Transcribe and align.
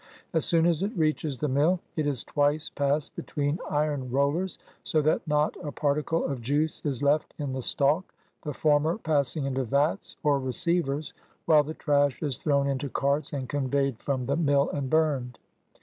As 0.33 0.45
soon 0.45 0.65
as 0.65 0.81
it 0.81 0.97
reaches 0.97 1.37
the 1.37 1.47
mill, 1.47 1.79
it 1.95 2.07
is 2.07 2.23
twice 2.23 2.71
passed 2.71 3.15
between 3.15 3.59
iron 3.69 4.09
rollers, 4.09 4.57
so 4.81 4.99
that 5.03 5.27
not 5.27 5.55
a 5.63 5.71
particle 5.71 6.25
of 6.25 6.41
juice 6.41 6.83
is 6.83 7.03
left 7.03 7.35
in 7.37 7.53
the 7.53 7.61
stalk, 7.61 8.11
the 8.41 8.51
former 8.51 8.97
passing 8.97 9.45
into 9.45 9.63
vats, 9.63 10.17
or 10.23 10.39
receivers, 10.39 11.13
while 11.45 11.61
the 11.61 11.75
trash 11.75 12.23
is 12.23 12.39
thrown 12.39 12.65
into 12.65 12.89
carts, 12.89 13.31
and 13.31 13.47
conveyed 13.47 13.99
from 13.99 14.25
the 14.25 14.35
mill 14.35 14.71
and 14.71 14.89
burned. 14.89 15.37